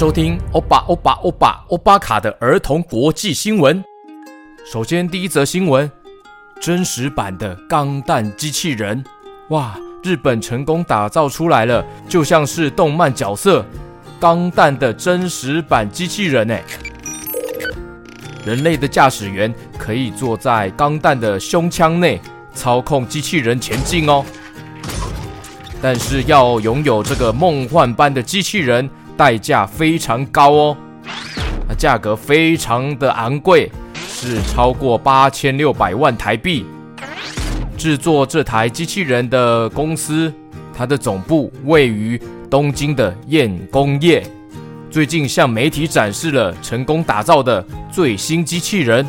[0.00, 3.84] 收听欧巴欧巴欧巴欧巴卡的儿童国际新闻。
[4.64, 5.92] 首先，第一则新闻：
[6.58, 9.04] 真实版的钢弹机器人，
[9.50, 9.78] 哇！
[10.02, 13.62] 日本成功打造出来了，就像是动漫角色
[14.18, 16.64] 钢弹的真实版机器人哎。
[18.46, 22.18] 人类的驾驶员可以坐在钢弹的胸腔内，
[22.54, 24.24] 操控机器人前进哦。
[25.82, 28.88] 但是要拥有这个梦幻般的机器人，
[29.20, 30.76] 代价非常高哦。
[31.68, 36.64] 那价格非常的昂贵，是超过八千六百万台币。
[37.76, 40.32] 制作这台机器人的公司，
[40.72, 44.26] 它的总部位于东京的彦工业。
[44.90, 47.62] 最近向媒体展示了成功打造的
[47.92, 49.06] 最新机器人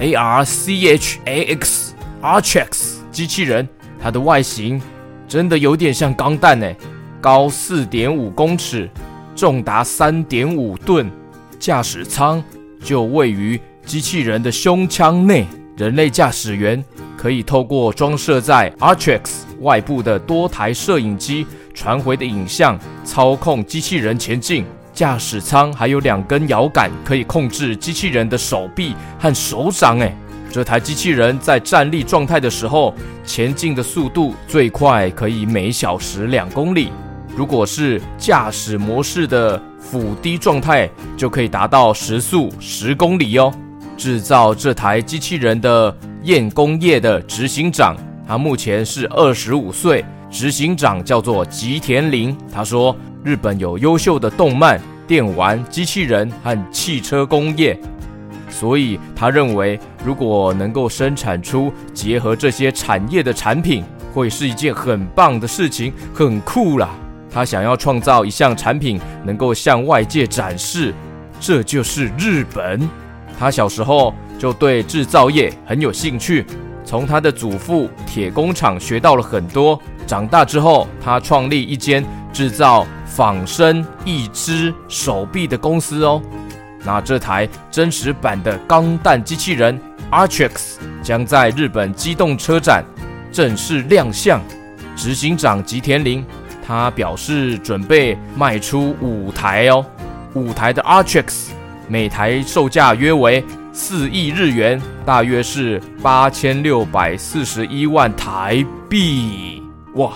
[0.00, 3.68] ARCHAX Archx 机器人。
[4.02, 4.82] 它的外形
[5.28, 6.76] 真的有点像钢弹诶，
[7.20, 8.90] 高四点五公尺，
[9.36, 11.10] 重达三点五吨，
[11.58, 12.42] 驾驶舱
[12.82, 16.82] 就位于机器人的胸腔内，人类驾驶员。
[17.16, 19.20] 可以透过装设在 Archx
[19.60, 24.64] 外部的多台摄影机传回的影像，操控机器人前进。
[24.92, 29.98] 驾驶舱还有两根摇杆，可以控制机器人的手臂和手掌。
[29.98, 30.16] 哎，
[30.50, 36.90] 这台机器人在站立状态的时候，前进的速度最快可以每小时两公里。
[37.36, 43.52] 如果是驾驶模式的俯低状态，就可以达到时速十公里哦。
[43.96, 45.96] 制造这台机器人的。
[46.22, 47.94] 彦工业的执行长，
[48.26, 50.04] 他目前是二十五岁。
[50.28, 52.36] 执行长叫做吉田林。
[52.52, 57.78] 他说，日本有优秀的动漫、电玩、机器人和汽车工业，
[58.50, 66.90] 所以他认为，如果能够生产出结合这些产业的产品，会是一件很棒的事情，很酷啦。
[67.36, 70.94] 他想要创造一项产品，能够向外界展示，
[71.38, 72.88] 这就是日本。
[73.38, 74.14] 他小时候。
[74.38, 76.44] 就对制造业很有兴趣，
[76.84, 79.80] 从他的祖父铁工厂学到了很多。
[80.06, 82.04] 长大之后，他创立一间
[82.34, 86.20] 制造仿生义肢手臂的公司哦。
[86.84, 89.80] 那这台真实版的钢弹机器人
[90.10, 92.84] Archx 将在日本机动车展
[93.32, 94.38] 正式亮相。
[94.94, 96.22] 执行长吉田林
[96.66, 99.86] 他表示准备卖出五台哦，
[100.34, 101.50] 五台的 Archx，
[101.88, 103.44] 每台售价约为。
[103.78, 109.62] 四亿日元，大约是八千六百四十一万台币，
[109.96, 110.14] 哇，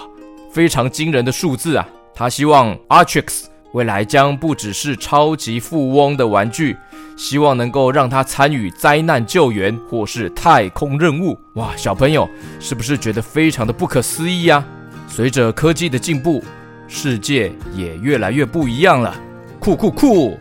[0.51, 1.87] 非常惊人的数字啊！
[2.15, 3.45] 他希望 Archx
[3.75, 6.75] 未来将不只是超级富翁的玩具，
[7.19, 11.39] 希望能够让他参与灾难救援或是太空任务。
[11.57, 12.27] 哇，小朋友
[12.59, 14.65] 是不是觉得非常的不可思议呀？
[15.11, 16.43] 随着科技的进步，
[16.87, 19.13] 世界也越来越不一样了，
[19.59, 20.39] 酷酷酷！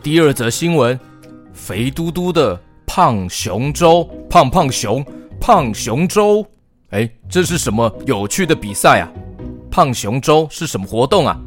[0.00, 0.98] 第二则新闻。
[1.52, 5.04] 肥嘟嘟的胖熊周，胖胖熊，
[5.38, 6.46] 胖熊周，
[6.90, 9.12] 哎，这是什么有趣的比赛啊？
[9.70, 11.38] 胖熊周是什么活动啊？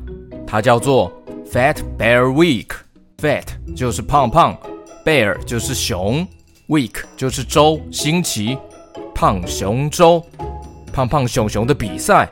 [0.46, 1.12] 它叫做
[1.50, 4.56] Fat Bear Week，Fat 就是胖胖
[5.04, 6.28] ，Bear 就是熊
[6.68, 8.58] ，Week 就是周，星期，
[9.16, 10.24] 胖熊周，
[10.92, 12.30] 胖胖熊熊的比赛。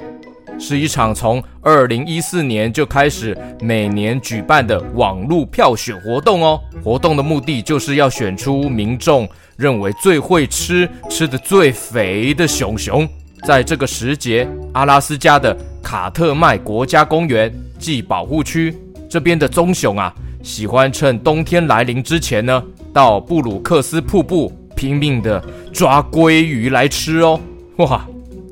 [0.61, 6.59] 是一场从二零一四年就开始每年举办的网络票选活动哦。
[6.83, 9.25] 活动的目的就是要选出民众
[9.55, 13.07] 认为最会吃、吃得最肥的熊熊。
[13.47, 17.49] 在这个时节，阿拉斯加的卡特麦国家公园
[17.79, 18.75] 暨保护区
[19.09, 22.61] 这边的棕熊啊，喜欢趁冬天来临之前呢，
[22.93, 25.41] 到布鲁克斯瀑布拼命的
[25.71, 27.39] 抓鲑鱼来吃哦。
[27.77, 28.05] 哇！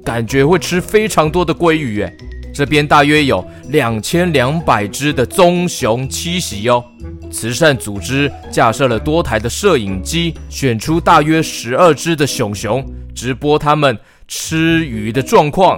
[0.07, 2.18] 感觉会吃非常多的鲑鱼诶，
[2.53, 6.81] 这边大约有两千两百只的棕熊栖息哦。
[7.29, 12.81] 慈善组织架设了多台的摄影机，选出大约十二只的熊熊，
[13.13, 14.00] 直播他们
[14.30, 15.77] 吃鱼的状况。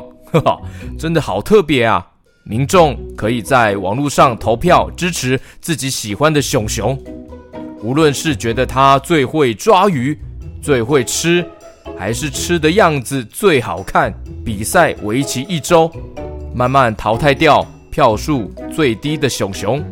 [0.96, 2.06] 真的好特别啊！
[2.44, 6.96] 民众可以在网络上投票支持自己喜欢的熊熊，
[7.82, 10.16] 无论是觉得它最会抓鱼、
[10.62, 11.44] 最会吃。
[12.00, 14.14] 还是吃的样子最好看。
[14.46, 15.92] 比赛为期一周，
[16.56, 19.84] 慢慢淘汰掉票数最低的熊熊，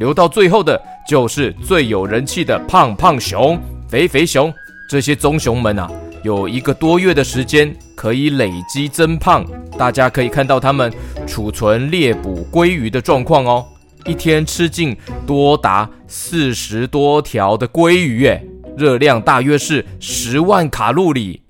[0.00, 0.78] 留到最后的
[1.08, 3.56] 就是最有人气的胖胖熊、
[3.88, 4.52] 肥肥熊。
[4.90, 5.88] 这些棕熊们啊，
[6.24, 9.46] 有一个多月的时间可以累积增胖。
[9.78, 10.92] 大家可以看到它们
[11.28, 13.64] 储存猎捕鲑鱼的状况哦，
[14.04, 18.44] 一天吃进多达四十多条的鲑鱼，诶，
[18.76, 21.41] 热量大约是十万卡路里。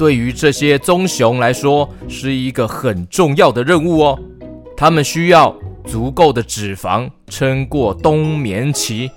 [0.00, 4.18] 对于这些棕熊来说，是一个很重要的任务哦。
[4.74, 5.54] 他们需要
[5.84, 9.10] 足够的脂肪，撑过冬眠期，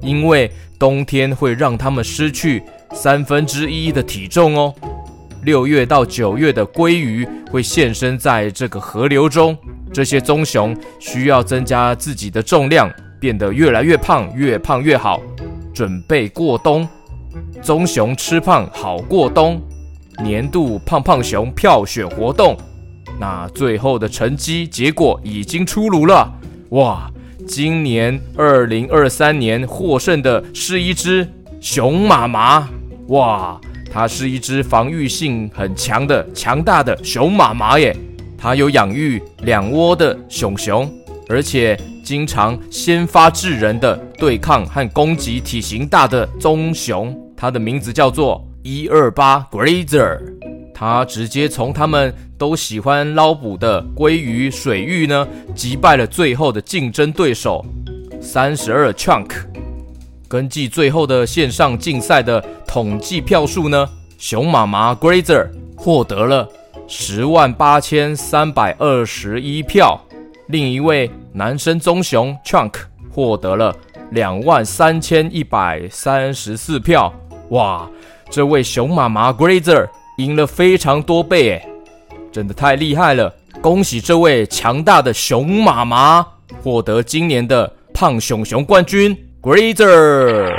[0.00, 2.60] 因为冬天会让它们失去
[2.92, 4.74] 三分之一的体重哦。
[5.44, 9.56] 六月到九月的鲑鱼会现身在这个河流中，
[9.92, 15.22] 这些棕熊需要增加自己的重量，变得越来越胖，越胖越好，
[15.72, 16.88] 准备过冬。
[17.62, 19.62] 棕熊吃胖好过冬，
[20.22, 22.56] 年度胖胖熊票选活动，
[23.18, 26.32] 那最后的成绩结果已经出炉了。
[26.70, 27.10] 哇，
[27.46, 31.28] 今年二零二三年获胜的是一只
[31.60, 32.68] 熊妈妈。
[33.08, 33.60] 哇，
[33.92, 37.94] 它是一只防御性很强的强大的熊妈妈耶。
[38.38, 40.90] 它有养育两窝的熊熊，
[41.28, 47.14] 而且经常先发制人的对抗和攻击体型大的棕熊。
[47.36, 50.18] 它的名字叫做一二八 Grazer，
[50.74, 57.62] 他直接从他们都喜欢捞捕的鲑鱼水域呢，击败了最后的竞争对手
[58.22, 59.32] 三十二 Chunk。
[60.26, 65.46] 根据最后的线上竞赛的统计票数呢，熊妈妈 Grazer
[65.76, 66.48] 获得了
[66.88, 70.00] 十万八千三百二十一票，
[70.46, 72.76] 另一位男生棕熊 Chunk
[73.10, 73.76] 获得了
[74.12, 77.12] 两万三千一百三十四票。
[77.50, 77.86] 哇，
[78.34, 81.68] 这位熊妈妈 Grazer 赢了非常多倍诶，
[82.32, 83.32] 真的太厉害了！
[83.62, 86.26] 恭喜这位强大的熊妈妈
[86.60, 90.52] 获得今年的胖熊熊冠军 Grazer。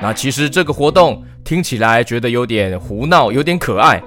[0.00, 4.00] 那其实这个活动听起来觉得有点胡闹，有点可爱，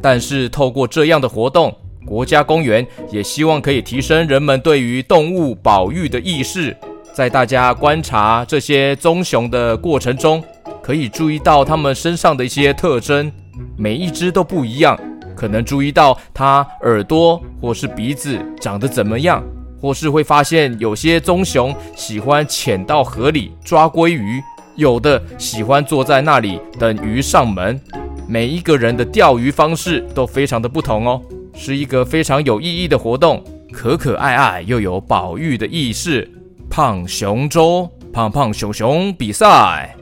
[0.00, 6.74] 但是透过这样的活动，国家公园也希望可以提升人们对于动物保育的意识，
[7.12, 10.42] 在大家观察这些棕熊的过程中。
[10.82, 13.30] 可以注意到它们身上的一些特征，
[13.76, 14.98] 每一只都不一样。
[15.34, 19.42] 可能注意到它耳朵或是鼻子长得怎么样，
[19.80, 24.42] 或是会发现有些棕熊喜欢潜到河里抓鲑鱼，
[24.76, 27.80] 有的喜欢坐在那里等鱼上门。
[28.28, 31.20] 每一个人的钓鱼方式都非常的不同哦，
[31.54, 33.42] 是一个非常有意义的活动，
[33.72, 36.30] 可可爱爱又有保育的意识。
[36.70, 39.96] 胖熊周，胖胖熊熊比赛。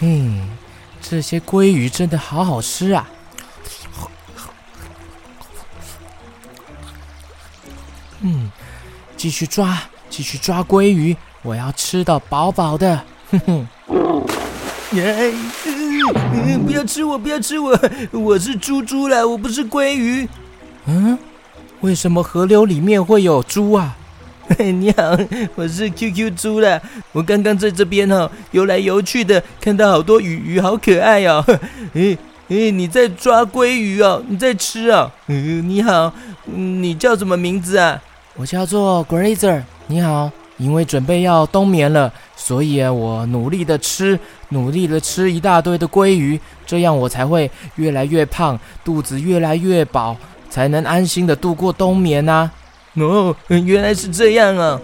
[0.00, 0.48] 嗯，
[1.00, 3.08] 这些鲑鱼真的好好吃啊！
[8.20, 8.50] 嗯，
[9.16, 9.78] 继续抓，
[10.10, 13.04] 继续抓鲑鱼，我要吃到饱饱的。
[13.30, 13.66] 哼哼，
[14.92, 15.32] 哎，
[16.64, 17.78] 不要吃我，不要吃我，
[18.12, 20.28] 我是猪猪啦，我不是鲑鱼。
[20.86, 21.18] 嗯，
[21.80, 23.96] 为什么河流里面会有猪啊？
[24.54, 25.18] 嘿， 你好，
[25.56, 26.80] 我是 QQ 猪啦。
[27.12, 31.44] 我刚刚在这边哈游来游去的，看到好多鱼鱼，好可爱哦。
[31.94, 32.16] 诶
[32.48, 34.22] 诶，你在抓鲑鱼哦？
[34.28, 35.10] 你在吃哦？
[35.26, 36.12] 嗯，你好，
[36.44, 38.00] 你叫什么名字啊？
[38.36, 39.62] 我叫做 Grazer。
[39.88, 44.18] 你好，因为准备要冬眠了，所以啊，我努力的吃，
[44.50, 50.16] 努力的吃一大堆的鲑鱼，这样我才会越来越胖，肚子越来越饱，
[50.48, 52.48] 才能安心的度过冬眠呐。
[52.96, 54.80] 哦，原来是这样啊！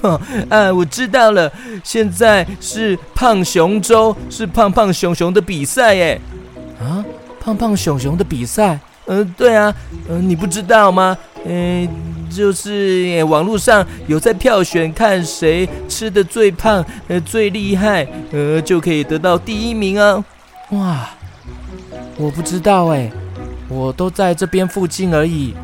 [0.00, 1.50] 哈 啊，我知道了，
[1.82, 6.20] 现在是胖熊周，是胖胖熊熊的比赛耶！
[6.78, 7.04] 啊，
[7.40, 8.78] 胖胖熊熊的比赛？
[9.06, 9.74] 嗯、呃，对啊，
[10.08, 11.16] 嗯、呃，你不知道吗？
[11.44, 20.24] 嗯、呃，就是网络上有在票选，看谁吃的最胖，呃，最厉害，呃，就可以得到第一名啊！
[20.70, 21.10] 哇，
[22.16, 23.10] 我不知道哎，
[23.68, 25.54] 我都在这边附近而已。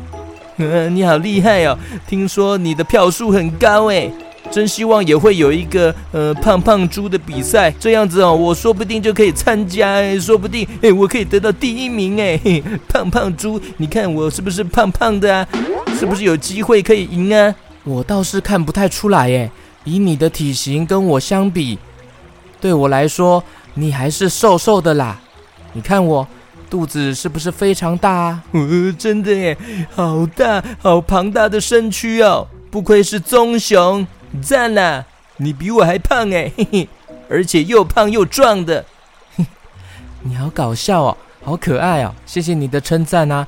[0.91, 1.77] 你好厉害哦！
[2.07, 4.11] 听说你的票数很高诶，
[4.49, 12.63] 真希望也会有一个呃胖胖猪的比赛，这样子哦，我说不定就可以参加诶，说不定诶，我可以得到第一名诶。
[12.87, 15.47] 胖胖猪，你看我是不是胖胖的啊？
[15.99, 17.53] 是不是有机会可以赢啊？
[17.83, 19.49] 我倒是看不太出来诶，
[19.83, 21.77] 以你的体型跟我相比，
[22.59, 25.19] 对我来说你还是瘦瘦的啦。
[25.73, 26.27] 你看我。
[26.71, 28.43] 肚子是不是非常大啊？
[28.53, 29.57] 呃，真的耶，
[29.93, 32.47] 好大，好庞大的身躯哦！
[32.71, 34.07] 不愧是棕熊，
[34.41, 35.05] 赞啦！
[35.35, 36.89] 你比我还胖哎，嘿嘿，
[37.29, 38.85] 而且又胖又壮的。
[40.23, 42.15] 你好搞笑哦，好可爱哦！
[42.25, 43.45] 谢谢你的称赞啊。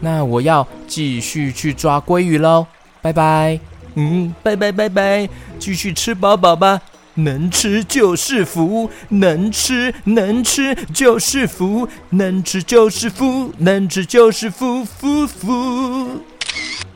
[0.00, 2.66] 那我要继续去抓鲑鱼喽，
[3.02, 3.60] 拜拜。
[3.96, 5.28] 嗯，拜拜拜拜，
[5.58, 6.80] 继续吃饱饱吧。
[7.14, 16.20] 能吃就是福，能吃能吃就是福，能吃就是福，能吃就是福福福。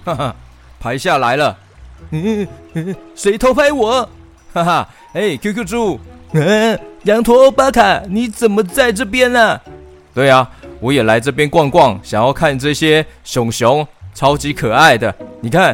[0.04, 0.36] 哈哈，
[0.80, 1.56] 拍下来了。
[2.10, 4.08] 嗯嗯，谁偷拍我？
[4.52, 6.00] 哈哈，哎，QQ 猪，
[6.32, 9.60] 嗯，羊驼欧巴卡，你怎么在这边呢？
[10.14, 15.14] 对啊，我也来这边逛逛，想要看这些熊熊，超级可爱的。
[15.40, 15.72] 你看，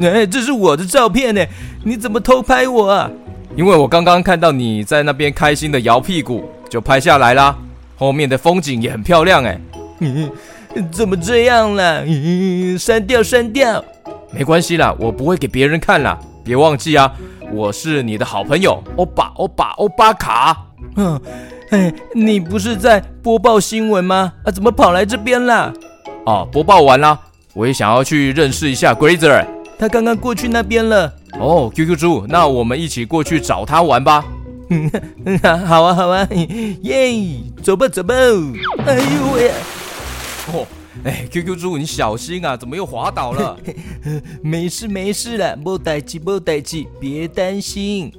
[0.00, 1.44] 哎，这是我的照片呢，
[1.84, 3.10] 你怎么偷拍我啊？
[3.58, 7.58] 因为我刚刚看到你在那边开心的摇屁股，就拍下来啦。
[7.96, 9.60] 后面的风景也很漂亮哎。
[10.92, 12.06] 怎么这样了？
[12.78, 13.84] 删掉，删掉。
[14.30, 16.16] 没关系啦，我不会给别人看啦。
[16.44, 17.12] 别忘记啊，
[17.50, 20.56] 我是你的好朋友，欧巴，欧巴，欧巴卡。
[20.94, 21.20] 嗯，
[21.70, 24.34] 哎，你不是在播报新闻吗？
[24.44, 25.72] 啊，怎么跑来这边啦？
[26.26, 27.18] 哦，播报完啦，
[27.54, 29.44] 我也想要去认识一下 Grazer。
[29.76, 31.12] 他刚刚过去那边了。
[31.40, 34.24] 哦，QQ 猪，那我们一起过去找他玩吧。
[34.70, 34.90] 嗯
[35.66, 36.28] 好啊，好啊，
[36.82, 37.12] 耶，
[37.62, 38.14] 走吧，走吧。
[38.86, 39.50] 哎呦喂！
[40.52, 40.66] 哦。
[41.04, 42.56] 哎，QQ 猪，你小心啊！
[42.56, 43.56] 怎么又滑倒了？
[44.42, 48.12] 没事没事了，莫代气莫代气，别担心。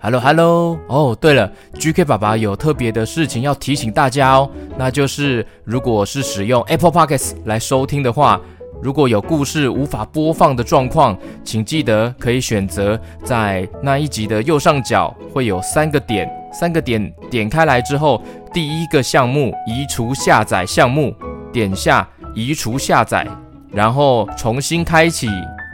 [0.00, 8.40] Hello Hello，哦，对了，GK 爸爸有特别的事情要提醒大家哦，那就是如果是使用 Apple Podcasts 来收听的话，
[8.82, 18.20] 如果有故事无法播放的状况，请记得可以选择在那一集的右上角会有三个点，三个点点开来之后。
[18.52, 21.14] 第一个项目移除下载项目，
[21.50, 23.26] 点下移除下载，
[23.70, 25.26] 然后重新开启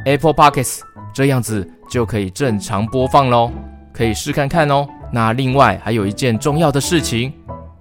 [0.04, 3.50] Apple Podcasts，这样子就可以正常播放喽，
[3.92, 4.86] 可以试看看哦。
[5.10, 7.32] 那另外还有一件重要的事情，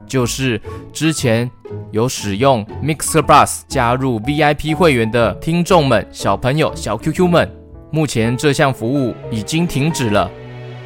[0.07, 0.59] 就是
[0.91, 1.47] 之前
[1.91, 7.51] 有使用 Mixer Bus 加入 VIP 会员的听众们、小朋友、小 QQ 们，
[7.91, 10.29] 目前这项服务已经停止了，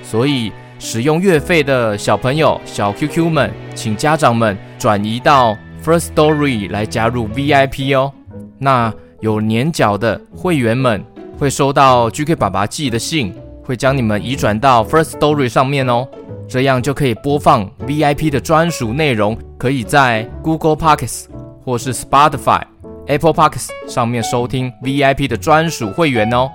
[0.03, 0.51] 所以。
[0.83, 5.55] 使用月费的小朋友、小 QQ 们，请家长们转移到
[5.85, 8.11] First Story 来加入 VIP 哦。
[8.57, 11.05] 那有年缴的会员们
[11.37, 13.31] 会收到 GK 爸爸寄的信，
[13.63, 16.07] 会将你们移转到 First Story 上面哦。
[16.51, 21.27] 这样就可以播放 VIP 的专属内容，可以在 Google Podcasts
[21.63, 22.61] 或是 Spotify、
[23.07, 26.51] Apple Podcasts 上面收听 VIP 的专属会员哦。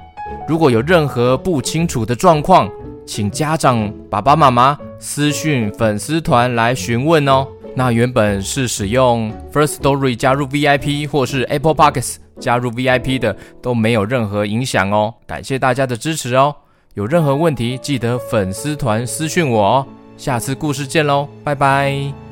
[0.47, 2.71] 如果有任何不清楚的状况，
[3.07, 7.47] 请家长、爸爸妈妈私讯粉丝团来询问哦。
[7.75, 15.15] 那原本是使用 First Story 加入 VIP 或是 Apple Podcasts 加入 VIP 的都没有任何影响哦。
[15.27, 16.55] 感谢大家的支持哦。
[16.97, 19.87] 有任何问题记得粉丝团私讯我哦。
[20.17, 22.26] 下次故事见喽，拜拜。